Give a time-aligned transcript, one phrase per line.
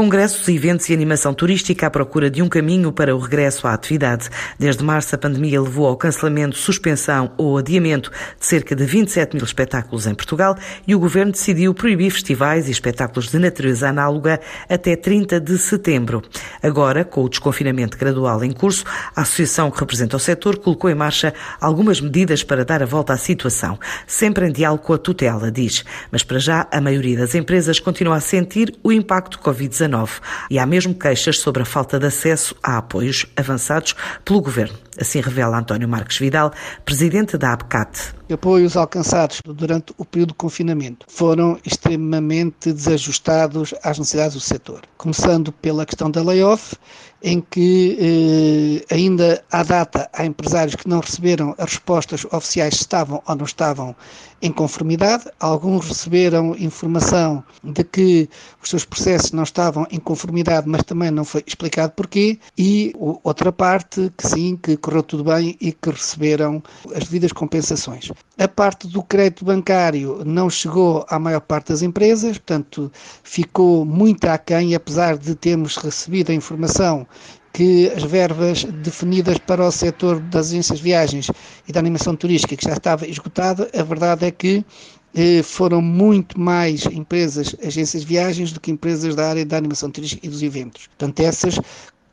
[0.00, 4.30] Congressos, eventos e animação turística à procura de um caminho para o regresso à atividade.
[4.58, 9.44] Desde março, a pandemia levou ao cancelamento, suspensão ou adiamento de cerca de 27 mil
[9.44, 10.56] espetáculos em Portugal
[10.88, 14.40] e o governo decidiu proibir festivais e espetáculos de natureza análoga
[14.70, 16.22] até 30 de setembro.
[16.62, 20.94] Agora, com o desconfinamento gradual em curso, a associação que representa o setor colocou em
[20.94, 25.50] marcha algumas medidas para dar a volta à situação, sempre em diálogo com a tutela,
[25.50, 25.84] diz.
[26.10, 29.89] Mas para já, a maioria das empresas continua a sentir o impacto Covid-19
[30.50, 33.94] e há mesmo queixas sobre a falta de acesso a apoios avançados
[34.24, 34.78] pelo governo.
[35.00, 36.52] Assim revela António Marques Vidal,
[36.84, 38.19] presidente da ABCAT.
[38.32, 44.82] Apoios alcançados durante o período de confinamento foram extremamente desajustados às necessidades do setor.
[44.96, 46.76] Começando pela questão da layoff,
[47.22, 52.80] em que eh, ainda à data há empresários que não receberam as respostas oficiais se
[52.80, 53.94] estavam ou não estavam
[54.40, 55.24] em conformidade.
[55.38, 58.28] Alguns receberam informação de que
[58.62, 62.38] os seus processos não estavam em conformidade, mas também não foi explicado porquê.
[62.56, 66.62] E outra parte que sim, que correu tudo bem e que receberam
[66.94, 68.10] as devidas compensações.
[68.38, 72.90] A parte do crédito bancário não chegou à maior parte das empresas, portanto,
[73.22, 77.06] ficou muito aquém, apesar de termos recebido a informação
[77.52, 81.30] que as verbas definidas para o setor das agências de viagens
[81.68, 84.64] e da animação turística, que já estava esgotada, a verdade é que
[85.14, 89.90] eh, foram muito mais empresas, agências de viagens, do que empresas da área da animação
[89.90, 90.86] turística e dos eventos.
[90.86, 91.58] Portanto, essas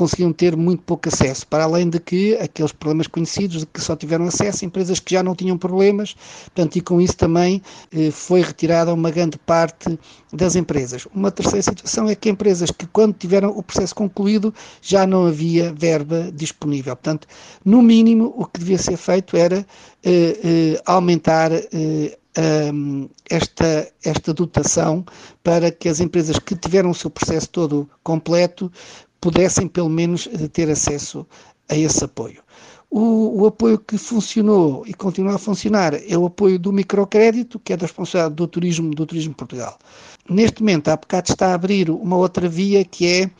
[0.00, 3.94] conseguiam ter muito pouco acesso, para além de que aqueles problemas conhecidos de que só
[3.94, 7.60] tiveram acesso empresas que já não tinham problemas, portanto, e com isso também
[7.92, 9.98] eh, foi retirada uma grande parte
[10.32, 11.06] das empresas.
[11.14, 15.70] Uma terceira situação é que empresas que, quando tiveram o processo concluído, já não havia
[15.74, 16.96] verba disponível.
[16.96, 17.28] Portanto,
[17.62, 19.66] no mínimo, o que devia ser feito era
[20.02, 22.16] eh, eh, aumentar eh,
[23.28, 25.04] esta, esta dotação
[25.42, 28.70] para que as empresas que tiveram o seu processo todo completo
[29.20, 31.26] pudessem pelo menos ter acesso
[31.68, 32.42] a esse apoio.
[32.90, 37.72] O, o, apoio que funcionou e continua a funcionar é o apoio do microcrédito, que
[37.72, 39.78] é da responsabilidade do turismo, do turismo Portugal.
[40.28, 43.30] Neste momento, a APCAT está a abrir uma outra via que é,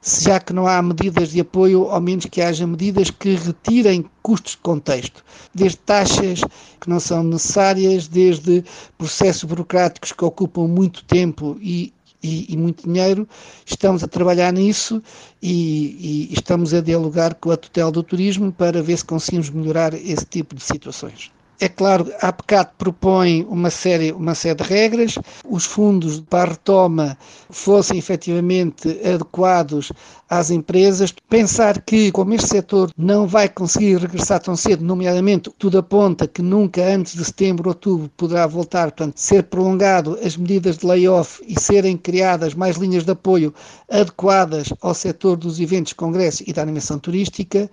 [0.00, 4.52] já que não há medidas de apoio, ao menos que haja medidas que retirem custos
[4.52, 6.40] de contexto, desde taxas
[6.80, 8.64] que não são necessárias, desde
[8.96, 13.28] processos burocráticos que ocupam muito tempo e e, e, muito dinheiro,
[13.66, 15.02] estamos a trabalhar nisso
[15.42, 19.94] e, e estamos a dialogar com a tutela do turismo para ver se conseguimos melhorar
[19.94, 21.30] esse tipo de situações.
[21.62, 25.16] É claro, a APCAT propõe uma série, uma série de regras,
[25.48, 27.16] os fundos para a retoma
[27.50, 29.92] fossem efetivamente adequados
[30.28, 31.14] às empresas.
[31.28, 36.42] Pensar que, como este setor não vai conseguir regressar tão cedo, nomeadamente tudo aponta que
[36.42, 41.60] nunca antes de setembro, outubro poderá voltar, portanto, ser prolongado as medidas de layoff e
[41.60, 43.54] serem criadas mais linhas de apoio
[43.88, 47.70] adequadas ao setor dos eventos, congressos e da animação turística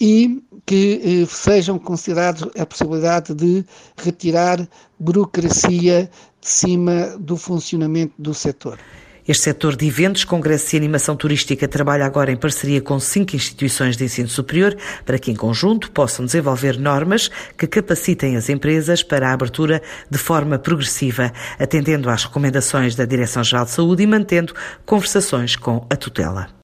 [0.00, 3.64] e que eh, sejam considerados a possibilidade de
[3.96, 4.66] retirar
[4.98, 6.10] burocracia
[6.40, 8.78] de cima do funcionamento do setor.
[9.26, 13.96] Este setor de eventos, congressos e animação turística trabalha agora em parceria com cinco instituições
[13.96, 14.76] de ensino superior
[15.06, 20.18] para que, em conjunto, possam desenvolver normas que capacitem as empresas para a abertura de
[20.18, 24.54] forma progressiva, atendendo às recomendações da Direção-Geral de Saúde e mantendo
[24.84, 26.52] conversações com a tutela.